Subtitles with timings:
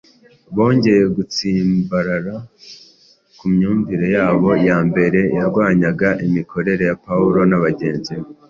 [0.55, 2.35] bongeye gutsimbarara
[3.37, 8.27] ku myumvire yabo ya mbere yarwanyaga imikorere ya Pawulo na bagenzi be.